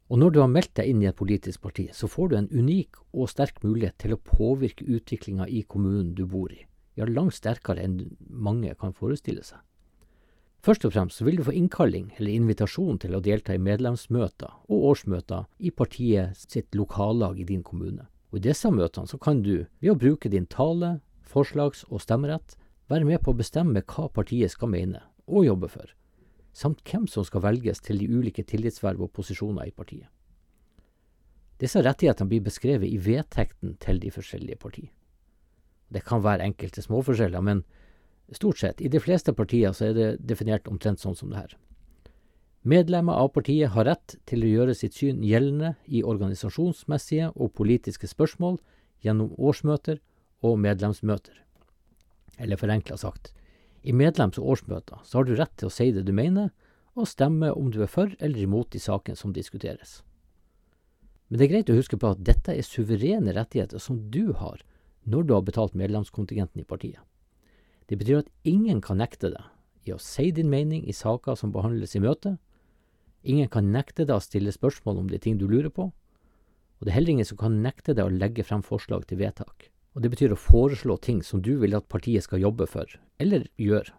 Og 0.06 0.20
når 0.22 0.34
du 0.34 0.38
har 0.38 0.50
meldt 0.50 0.76
deg 0.78 0.86
inn 0.90 1.00
i 1.02 1.08
et 1.10 1.18
politisk 1.18 1.64
parti, 1.66 1.88
så 1.90 2.06
får 2.06 2.28
du 2.30 2.34
en 2.38 2.50
unik 2.52 2.98
og 3.10 3.30
sterk 3.30 3.58
mulighet 3.64 3.96
til 3.98 4.14
å 4.14 4.22
påvirke 4.22 4.86
utviklinga 4.86 5.48
i 5.50 5.64
kommunen 5.66 6.12
du 6.14 6.22
bor 6.30 6.52
i, 6.54 6.60
ja, 6.94 7.08
langt 7.10 7.34
sterkere 7.34 7.82
enn 7.82 7.98
mange 8.30 8.75
kan 8.78 8.94
forestille 8.94 9.42
seg. 9.42 9.58
Først 10.62 10.86
og 10.86 10.94
fremst 10.94 11.22
vil 11.22 11.38
du 11.38 11.44
få 11.46 11.54
innkalling 11.54 12.12
eller 12.16 12.38
invitasjon 12.38 13.00
til 13.02 13.14
å 13.14 13.22
delta 13.22 13.54
i 13.54 13.62
medlemsmøter 13.62 14.54
og 14.70 14.86
årsmøter 14.92 15.44
i 15.58 15.70
partiet 15.70 16.38
sitt 16.38 16.75
lokallag 16.75 17.42
i 17.42 17.46
din 17.46 17.66
kommune. 17.66 18.06
Og 18.30 18.40
I 18.40 18.46
disse 18.48 18.70
møtene 18.70 19.10
så 19.10 19.18
kan 19.18 19.42
du, 19.42 19.66
ved 19.82 19.92
å 19.92 19.98
bruke 19.98 20.30
din 20.30 20.46
tale, 20.50 21.00
forslags- 21.26 21.86
og 21.90 22.02
stemmerett, 22.02 22.56
være 22.90 23.06
med 23.06 23.22
på 23.22 23.34
å 23.34 23.38
bestemme 23.38 23.82
hva 23.82 24.08
partiet 24.10 24.54
skal 24.54 24.70
mene 24.70 25.02
og 25.26 25.46
jobbe 25.46 25.70
for 25.70 25.94
samt 26.56 26.80
hvem 26.88 27.04
som 27.10 27.25
skal 27.26 27.44
velges 27.44 27.82
til 27.84 28.00
de 28.00 28.08
ulike 28.08 28.44
tillitsverv 28.48 29.02
og 29.04 29.12
posisjoner 29.16 29.68
i 29.68 29.75
partiet. 29.76 30.08
Disse 31.60 31.80
rettighetene 31.84 32.28
blir 32.28 32.44
beskrevet 32.44 32.88
i 32.88 33.00
vedtekten 33.00 33.76
til 33.80 34.00
de 34.00 34.12
forskjellige 34.12 34.60
partier. 34.60 34.90
Det 35.92 36.02
kan 36.04 36.25
være 36.25 36.44
enkelte 36.44 36.82
småforskjeller, 36.84 37.44
men 37.44 37.62
stort 38.34 38.60
sett, 38.60 38.80
i 38.80 38.90
de 38.92 39.00
fleste 39.00 39.32
partier 39.36 39.72
så 39.76 39.90
er 39.90 39.94
det 39.96 40.08
definert 40.28 40.68
omtrent 40.68 41.00
sånn 41.00 41.16
som 41.16 41.30
det 41.32 41.44
her. 41.44 41.54
Medlemmer 42.66 43.20
av 43.22 43.30
partiet 43.36 43.70
har 43.76 43.86
rett 43.86 44.16
til 44.26 44.42
å 44.42 44.50
gjøre 44.50 44.75
sitt 44.75 44.96
syn 44.98 45.22
gjeldende 45.22 45.76
i 45.86 46.02
organisasjonsmessige 46.02 47.30
og 47.36 47.54
politiske 47.54 48.10
spørsmål 48.10 48.58
gjennom 49.06 49.30
årsmøter 49.38 50.00
og 50.42 50.58
medlemsmøter. 50.64 51.36
Eller 52.42 52.58
forenkla 52.58 52.98
sagt, 52.98 53.30
i 53.86 53.94
medlems- 53.94 54.40
og 54.42 54.56
årsmøter 54.56 55.02
så 55.06 55.20
har 55.20 55.26
du 55.28 55.36
rett 55.38 55.54
til 55.56 55.70
å 55.70 55.74
si 55.74 55.92
det 55.94 56.02
du 56.06 56.12
mener, 56.16 56.50
og 56.96 57.08
stemme 57.08 57.52
om 57.52 57.70
du 57.70 57.82
er 57.84 57.90
for 57.92 58.12
eller 58.18 58.42
imot 58.42 58.72
de 58.72 58.80
sakene 58.80 59.18
som 59.18 59.34
diskuteres. 59.36 60.00
Men 61.28 61.38
det 61.38 61.46
er 61.46 61.52
greit 61.52 61.70
å 61.70 61.76
huske 61.76 61.98
på 62.00 62.10
at 62.14 62.22
dette 62.24 62.54
er 62.54 62.66
suverene 62.66 63.34
rettigheter 63.36 63.82
som 63.82 63.98
du 64.10 64.32
har 64.38 64.62
når 65.06 65.26
du 65.26 65.34
har 65.34 65.44
betalt 65.46 65.76
medlemskontingenten 65.78 66.62
i 66.62 66.66
partiet. 66.66 67.02
Det 67.86 67.98
betyr 68.00 68.24
at 68.24 68.32
ingen 68.42 68.80
kan 68.82 68.98
nekte 68.98 69.30
deg 69.34 69.86
i 69.86 69.94
å 69.94 70.00
si 70.02 70.32
din 70.34 70.50
mening 70.50 70.82
i 70.86 70.94
saker 70.96 71.38
som 71.38 71.52
behandles 71.54 71.94
i 71.94 72.02
møtet, 72.02 72.40
ingen 73.22 73.50
kan 73.50 73.70
nekte 73.70 74.06
deg 74.06 74.16
å 74.16 74.24
stille 74.24 74.54
spørsmål 74.54 75.04
om 75.04 75.10
de 75.10 75.20
ting 75.22 75.38
du 75.38 75.46
lurer 75.46 75.70
på, 75.70 75.92
Og 76.76 76.84
det 76.84 76.92
er 76.92 76.98
heller 76.98 77.14
ingen 77.14 77.28
som 77.28 77.38
kan 77.40 77.62
nekte 77.64 77.94
deg 77.96 78.04
å 78.04 78.12
legge 78.12 78.44
frem 78.44 78.62
forslag 78.64 79.06
til 79.08 79.16
vedtak. 79.16 79.70
Og 79.96 80.02
det 80.04 80.10
betyr 80.12 80.34
å 80.34 80.36
foreslå 80.36 80.98
ting 81.00 81.22
som 81.24 81.40
du 81.40 81.54
vil 81.62 81.74
at 81.74 81.88
partiet 81.88 82.26
skal 82.26 82.42
jobbe 82.42 82.66
for, 82.68 82.84
eller 83.16 83.46
gjøre. 83.56 83.94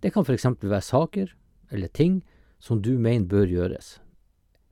Det 0.00 0.14
kan 0.14 0.24
f.eks. 0.24 0.46
være 0.62 0.80
saker 0.80 1.34
eller 1.70 1.92
ting 1.92 2.22
som 2.58 2.80
du 2.80 2.94
mener 2.98 3.28
bør 3.28 3.44
gjøres, 3.52 3.98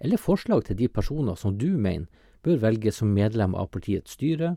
eller 0.01 0.17
forslag 0.17 0.65
til 0.65 0.79
de 0.79 0.89
personer 0.89 1.37
som 1.37 1.59
du 1.61 1.77
mener 1.77 2.09
bør 2.43 2.63
velges 2.63 3.03
som 3.03 3.13
medlem 3.13 3.55
av 3.55 3.69
partiets 3.75 4.17
styre, 4.17 4.55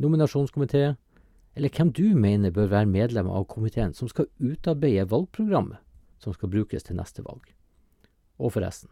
nominasjonskomité, 0.00 0.96
eller 1.58 1.74
hvem 1.74 1.92
du 1.92 2.16
mener 2.16 2.54
bør 2.54 2.70
være 2.72 2.88
medlem 2.88 3.28
av 3.28 3.44
komiteen 3.52 3.92
som 3.92 4.08
skal 4.08 4.30
utarbeide 4.40 5.10
valgprogrammet 5.10 5.82
som 6.22 6.32
skal 6.34 6.50
brukes 6.50 6.86
til 6.86 6.96
neste 6.98 7.22
valg. 7.26 7.42
Og 8.38 8.54
forresten, 8.54 8.90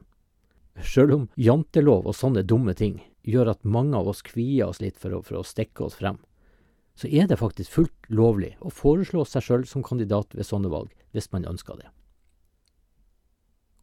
sjøl 0.82 1.14
om 1.14 1.28
jantelov 1.40 2.10
og 2.10 2.16
sånne 2.18 2.44
dumme 2.44 2.74
ting 2.76 3.00
gjør 3.26 3.52
at 3.52 3.66
mange 3.66 3.98
av 3.98 4.08
oss 4.10 4.22
kvier 4.24 4.70
oss 4.70 4.80
litt 4.82 4.98
for 5.00 5.18
å, 5.18 5.22
for 5.26 5.40
å 5.40 5.46
stikke 5.46 5.86
oss 5.86 5.98
frem, 5.98 6.18
så 6.96 7.10
er 7.12 7.28
det 7.28 7.40
faktisk 7.40 7.74
fullt 7.74 8.08
lovlig 8.08 8.54
å 8.64 8.72
foreslå 8.72 9.26
seg 9.28 9.44
sjøl 9.44 9.66
som 9.68 9.84
kandidat 9.84 10.32
ved 10.34 10.48
sånne 10.48 10.70
valg, 10.72 10.94
hvis 11.12 11.28
man 11.34 11.48
ønsker 11.48 11.82
det. 11.82 11.90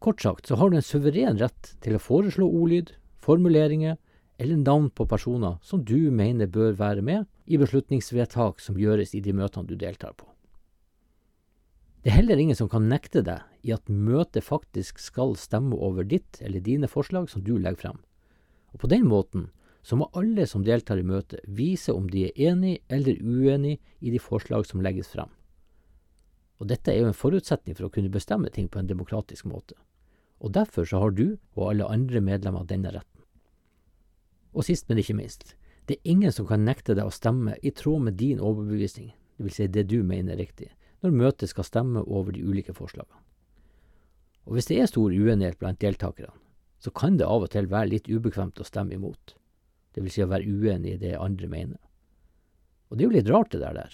Kort 0.03 0.23
sagt 0.23 0.49
så 0.49 0.57
har 0.59 0.71
du 0.71 0.79
en 0.79 0.85
suveren 0.85 1.37
rett 1.39 1.75
til 1.83 1.95
å 1.95 2.01
foreslå 2.01 2.47
ordlyd, 2.47 2.95
formuleringer 3.23 3.99
eller 4.41 4.59
navn 4.59 4.89
på 4.91 5.05
personer 5.07 5.59
som 5.63 5.83
du 5.85 6.09
mener 6.11 6.49
bør 6.51 6.73
være 6.79 7.05
med 7.05 7.27
i 7.45 7.59
beslutningsvedtak 7.61 8.59
som 8.63 8.79
gjøres 8.79 9.13
i 9.15 9.21
de 9.23 9.35
møtene 9.35 9.69
du 9.69 9.77
deltar 9.79 10.15
på. 10.17 10.27
Det 12.03 12.11
er 12.11 12.17
heller 12.17 12.41
ingen 12.41 12.57
som 12.59 12.67
kan 12.67 12.89
nekte 12.91 13.21
deg 13.23 13.45
i 13.63 13.71
at 13.71 13.87
møtet 13.87 14.43
faktisk 14.43 14.99
skal 14.99 15.37
stemme 15.39 15.77
over 15.79 16.03
ditt 16.03 16.41
eller 16.43 16.59
dine 16.59 16.89
forslag 16.91 17.29
som 17.31 17.45
du 17.45 17.55
legger 17.55 17.79
frem. 17.79 18.01
Og 18.73 18.81
på 18.81 18.89
den 18.91 19.05
måten 19.07 19.49
så 19.83 19.97
må 19.99 20.07
alle 20.17 20.45
som 20.47 20.63
deltar 20.63 20.99
i 20.99 21.05
møtet 21.05 21.43
vise 21.45 21.93
om 21.93 22.07
de 22.09 22.27
er 22.29 22.51
enig 22.51 22.77
eller 22.89 23.19
uenig 23.19 23.77
i 23.99 24.13
de 24.13 24.19
forslag 24.19 24.65
som 24.67 24.83
legges 24.83 25.11
frem. 25.11 25.31
Og 26.61 26.69
dette 26.71 26.93
er 26.93 27.01
jo 27.01 27.09
en 27.09 27.17
forutsetning 27.17 27.75
for 27.75 27.89
å 27.89 27.93
kunne 27.93 28.13
bestemme 28.13 28.51
ting 28.53 28.69
på 28.71 28.79
en 28.79 28.87
demokratisk 28.87 29.49
måte. 29.49 29.75
Og 30.39 30.53
derfor 30.55 30.87
så 30.87 31.01
har 31.03 31.11
du 31.11 31.37
og 31.55 31.65
alle 31.69 31.89
andre 31.91 32.21
medlemmer 32.23 32.67
denne 32.67 32.93
retten. 32.93 33.09
Og 34.53 34.63
sist, 34.67 34.87
men 34.87 35.01
ikke 35.01 35.17
minst, 35.17 35.55
det 35.89 35.97
er 35.97 36.11
ingen 36.13 36.31
som 36.31 36.47
kan 36.47 36.63
nekte 36.63 36.95
deg 36.95 37.09
å 37.09 37.13
stemme 37.13 37.57
i 37.61 37.73
tråd 37.75 38.05
med 38.07 38.15
din 38.19 38.39
overbevisning, 38.39 39.11
dvs. 39.41 39.57
Si 39.57 39.67
det 39.67 39.87
du 39.91 39.99
mener 40.07 40.37
er 40.37 40.43
riktig, 40.45 40.69
når 41.03 41.17
møtet 41.17 41.51
skal 41.51 41.67
stemme 41.67 42.05
over 42.05 42.31
de 42.31 42.43
ulike 42.45 42.75
forslagene. 42.75 43.19
Og 44.47 44.55
hvis 44.55 44.69
det 44.69 44.79
er 44.79 44.87
stor 44.91 45.11
uenighet 45.11 45.59
blant 45.59 45.81
deltakerne, 45.81 46.31
så 46.83 46.91
kan 46.91 47.15
det 47.17 47.27
av 47.29 47.45
og 47.45 47.51
til 47.53 47.69
være 47.71 47.93
litt 47.93 48.09
ubekvemt 48.11 48.59
å 48.59 48.67
stemme 48.67 48.97
imot, 48.97 49.37
dvs. 49.95 50.15
Si 50.17 50.23
å 50.23 50.27
være 50.27 50.51
uenig 50.51 50.97
i 50.97 51.01
det 51.05 51.13
andre 51.15 51.47
mener. 51.47 51.79
Og 52.89 52.97
det 52.97 53.05
er 53.05 53.07
jo 53.07 53.17
litt 53.17 53.29
rart 53.31 53.53
det 53.55 53.61
der, 53.63 53.93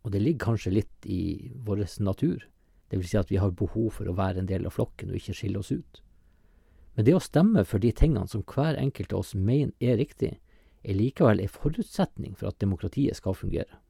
og 0.00 0.14
det 0.14 0.22
ligger 0.22 0.46
kanskje 0.46 0.72
litt 0.72 1.04
i 1.04 1.52
vår 1.66 1.84
natur, 2.00 2.46
dvs. 2.88 3.10
Si 3.10 3.18
at 3.20 3.32
vi 3.32 3.40
har 3.42 3.52
behov 3.52 3.90
for 3.98 4.08
å 4.08 4.16
være 4.16 4.40
en 4.40 4.48
del 4.48 4.64
av 4.64 4.72
flokken 4.78 5.12
og 5.12 5.18
ikke 5.18 5.36
skille 5.36 5.60
oss 5.60 5.72
ut. 5.74 6.00
Men 6.96 7.06
det 7.06 7.14
å 7.14 7.20
stemme 7.22 7.66
for 7.68 7.82
de 7.82 7.90
tingene 7.92 8.28
som 8.28 8.44
hver 8.48 8.78
enkelt 8.80 9.12
av 9.12 9.20
oss 9.20 9.34
mener 9.36 9.74
er 9.78 10.00
riktig, 10.00 10.38
er 10.80 10.96
likevel 10.96 11.42
en 11.42 11.52
forutsetning 11.52 12.32
for 12.40 12.48
at 12.48 12.58
demokratiet 12.62 13.18
skal 13.20 13.36
fungere. 13.36 13.82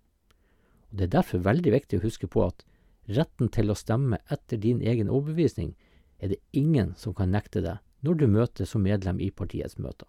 Og 0.91 0.99
Det 0.99 1.07
er 1.07 1.15
derfor 1.21 1.47
veldig 1.47 1.71
viktig 1.71 2.01
å 2.01 2.03
huske 2.03 2.27
på 2.27 2.43
at 2.49 2.67
retten 3.07 3.49
til 3.49 3.71
å 3.71 3.79
stemme 3.79 4.19
etter 4.27 4.59
din 4.59 4.83
egen 4.83 5.09
overbevisning 5.09 5.77
er 6.19 6.35
det 6.35 6.43
ingen 6.51 6.97
som 6.99 7.15
kan 7.15 7.31
nekte 7.31 7.63
deg 7.63 7.79
når 8.01 8.15
du 8.21 8.27
møter 8.27 8.69
som 8.69 8.83
medlem 8.83 9.21
i 9.21 9.31
partiets 9.31 9.79
møter. 9.79 10.09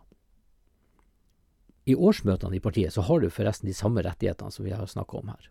I 1.86 1.96
årsmøtene 1.96 2.56
i 2.56 2.64
partiet 2.64 2.94
så 2.94 3.02
har 3.08 3.20
du 3.20 3.30
forresten 3.34 3.68
de 3.68 3.76
samme 3.76 4.04
rettighetene 4.06 4.54
som 4.54 4.66
vi 4.66 4.74
har 4.76 4.86
snakka 4.88 5.18
om 5.18 5.32
her. 5.34 5.50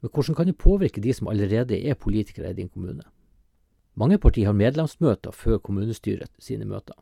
Men 0.00 0.12
hvordan 0.14 0.36
kan 0.38 0.46
du 0.46 0.54
påvirke 0.54 1.02
de 1.02 1.12
som 1.12 1.28
allerede 1.28 1.76
er 1.76 1.98
politikere 1.98 2.50
i 2.50 2.58
din 2.60 2.68
kommune? 2.68 3.02
Mange 3.98 4.18
partier 4.18 4.46
har 4.46 4.54
medlemsmøter 4.54 5.34
før 5.34 5.58
kommunestyret 5.58 6.30
sine 6.38 6.64
møter. 6.64 6.94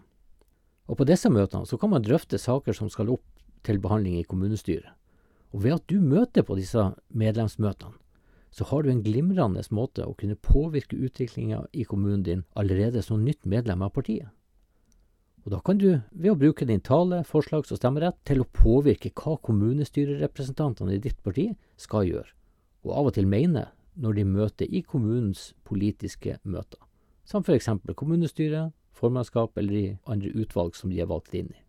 Og 0.86 0.96
På 0.96 1.04
disse 1.04 1.28
møtene 1.28 1.66
så 1.66 1.76
kan 1.76 1.90
man 1.90 2.02
drøfte 2.02 2.38
saker 2.38 2.72
som 2.72 2.88
skal 2.88 3.10
opp 3.10 3.24
til 3.66 3.80
behandling 3.82 4.18
i 4.18 4.24
kommunestyret. 4.24 4.88
Og 5.52 5.62
Ved 5.64 5.72
at 5.72 5.86
du 5.90 6.00
møter 6.00 6.42
på 6.42 6.56
disse 6.56 6.92
medlemsmøtene, 7.08 7.92
så 8.56 8.64
har 8.70 8.82
du 8.82 8.90
en 8.90 9.02
glimrende 9.04 9.62
måte 9.76 10.06
å 10.06 10.14
kunne 10.16 10.38
påvirke 10.40 10.96
utviklinga 10.96 11.66
i 11.72 11.84
kommunen 11.84 12.24
din 12.24 12.44
allerede 12.56 13.02
som 13.04 13.24
nytt 13.24 13.44
medlem 13.44 13.84
av 13.84 13.92
partiet. 13.92 14.32
Og 15.44 15.52
Da 15.52 15.60
kan 15.60 15.78
du, 15.78 16.00
ved 16.10 16.32
å 16.32 16.38
bruke 16.40 16.66
din 16.66 16.80
tale, 16.80 17.22
forslags- 17.22 17.70
og 17.70 17.78
stemmerett, 17.78 18.16
til 18.24 18.40
å 18.40 18.48
påvirke 18.50 19.12
hva 19.14 19.36
kommunestyrerepresentantene 19.38 20.96
i 20.96 20.98
ditt 20.98 21.22
parti 21.22 21.52
skal 21.76 22.08
gjøre, 22.08 22.32
og 22.82 22.90
av 22.92 23.12
og 23.12 23.14
til 23.14 23.28
mene 23.28 23.68
når 23.94 24.14
de 24.14 24.24
møter 24.24 24.66
i 24.66 24.82
kommunens 24.82 25.52
politiske 25.62 26.40
møter 26.42 26.80
som 27.26 27.42
f.eks. 27.42 27.68
kommunestyret, 27.96 28.72
formannskap 28.96 29.58
eller 29.58 29.72
de 29.72 29.98
andre 30.06 30.30
utvalg 30.38 30.76
som 30.78 30.90
de 30.90 31.00
er 31.02 31.10
valgt 31.10 31.34
inn 31.34 31.50
i. 31.50 31.62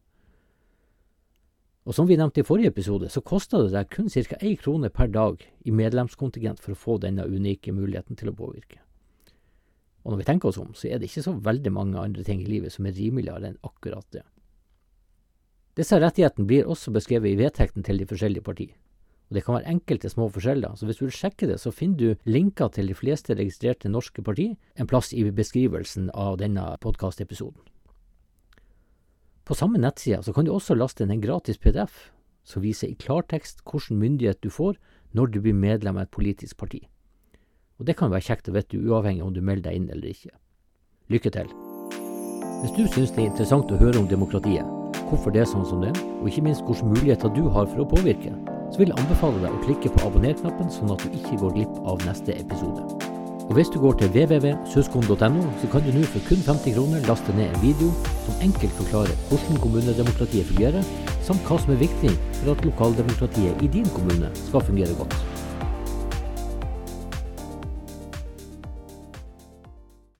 Og 1.87 1.95
Som 1.95 2.07
vi 2.07 2.17
nevnte 2.19 2.41
i 2.41 2.43
forrige 2.43 2.67
episode, 2.67 3.07
så 3.07 3.21
kosta 3.23 3.61
det 3.63 3.71
deg 3.71 3.87
kun 3.87 4.09
ca. 4.09 4.35
én 4.41 4.57
krone 4.59 4.89
per 4.89 5.07
dag 5.07 5.39
i 5.63 5.71
medlemskontingent 5.71 6.59
for 6.59 6.73
å 6.73 6.75
få 6.75 6.97
denne 6.99 7.23
unike 7.23 7.71
muligheten 7.71 8.17
til 8.17 8.27
å 8.27 8.35
påvirke. 8.35 8.81
Og 10.03 10.11
når 10.11 10.17
vi 10.17 10.25
tenker 10.27 10.49
oss 10.49 10.57
om, 10.57 10.73
så 10.73 10.89
er 10.89 10.99
det 10.99 11.07
ikke 11.07 11.23
så 11.23 11.31
veldig 11.31 11.71
mange 11.71 11.97
andre 11.97 12.23
ting 12.23 12.41
i 12.41 12.49
livet 12.49 12.73
som 12.73 12.85
er 12.85 12.91
rimeligere 12.91 13.47
enn 13.47 13.57
akkurat 13.63 14.05
det. 14.11 14.23
Disse 15.79 15.99
rettighetene 15.99 16.47
blir 16.47 16.67
også 16.67 16.91
beskrevet 16.91 17.31
i 17.31 17.39
vedtekten 17.39 17.83
til 17.83 17.97
de 17.97 18.05
forskjellige 18.05 18.43
partier. 18.43 18.75
Og 19.29 19.35
Det 19.35 19.43
kan 19.43 19.55
være 19.55 19.71
enkelte 19.71 20.09
små 20.09 20.27
forskjeller, 20.29 20.75
så 20.75 20.85
hvis 20.85 20.97
du 20.97 21.05
vil 21.05 21.15
sjekke 21.15 21.47
det, 21.47 21.59
så 21.59 21.71
finner 21.71 21.97
du 21.97 22.15
linker 22.25 22.67
til 22.67 22.87
de 22.87 22.95
fleste 22.95 23.35
registrerte 23.35 23.87
norske 23.87 24.21
partier 24.21 24.55
en 24.75 24.87
plass 24.87 25.13
i 25.13 25.23
beskrivelsen 25.31 26.11
av 26.13 26.37
denne 26.37 26.77
podkastepisoden. 26.81 27.61
På 29.47 29.55
samme 29.55 29.79
nettside 29.79 30.33
kan 30.35 30.43
du 30.43 30.51
også 30.51 30.75
laste 30.75 31.05
inn 31.05 31.13
en 31.13 31.23
gratis 31.23 31.55
PDF 31.63 32.09
som 32.47 32.63
viser 32.65 32.91
i 32.91 32.97
klartekst 32.99 33.63
hvilken 33.63 33.99
myndighet 34.01 34.41
du 34.43 34.49
får 34.51 34.75
når 35.15 35.31
du 35.31 35.39
blir 35.45 35.55
medlem 35.55 35.95
av 35.95 36.07
et 36.07 36.11
politisk 36.11 36.57
parti. 36.59 36.81
Og 37.79 37.85
Det 37.85 37.95
kan 37.95 38.11
være 38.11 38.25
kjekt 38.27 38.49
å 38.49 38.55
vite 38.57 38.81
uavhengig 38.81 39.23
om 39.23 39.31
du 39.33 39.39
melder 39.39 39.69
deg 39.69 39.79
inn 39.79 39.89
eller 39.93 40.11
ikke. 40.11 40.35
Lykke 41.07 41.31
til! 41.31 41.55
Hvis 42.57 42.75
du 42.75 42.83
syns 42.91 43.13
det 43.13 43.23
er 43.23 43.31
interessant 43.31 43.71
å 43.71 43.79
høre 43.79 44.01
om 44.01 44.11
demokratiet, 44.11 44.67
hvorfor 45.07 45.31
det 45.31 45.45
er 45.45 45.51
sånn 45.51 45.67
som 45.69 45.83
det 45.83 45.93
er, 45.93 46.05
og 46.17 46.27
ikke 46.27 46.43
minst 46.43 46.65
hvilke 46.67 46.89
muligheter 46.89 47.31
du 47.31 47.45
har 47.47 47.69
for 47.71 47.85
å 47.85 47.91
påvirke, 47.95 48.33
så 48.73 48.81
vil 48.81 48.91
jeg 48.91 48.99
anbefale 48.99 49.45
deg 49.45 49.53
å 49.53 49.63
klikke 49.63 49.93
på 49.93 50.07
abonner-knappen, 50.09 50.73
sånn 50.73 50.91
at 50.91 51.05
du 51.05 51.13
ikke 51.13 51.39
går 51.39 51.61
glipp 51.61 51.85
av 51.87 52.03
neste 52.03 52.35
episode. 52.35 53.06
Og 53.47 53.53
Hvis 53.53 53.69
du 53.73 53.79
går 53.79 53.93
til 53.99 54.09
www.søskon.no, 54.11 55.41
så 55.61 55.67
kan 55.71 55.85
du 55.85 55.91
nå 55.95 56.03
for 56.11 56.19
kun 56.29 56.43
50 56.47 56.75
kroner 56.75 57.07
laste 57.07 57.35
ned 57.37 57.47
en 57.47 57.61
video 57.63 57.93
som 58.25 58.43
enkelt 58.47 58.75
forklarer 58.79 59.15
hvordan 59.29 59.61
kommunedemokratiet 59.63 60.51
fungerer, 60.51 60.83
samt 61.23 61.47
hva 61.47 61.55
som 61.63 61.71
er 61.71 61.79
viktig 61.85 62.11
for 62.41 62.51
at 62.51 62.67
lokaldemokratiet 62.67 63.63
i 63.63 63.71
din 63.79 63.87
kommune 63.95 64.35
skal 64.43 64.67
fungere 64.67 64.99
godt. 64.99 65.36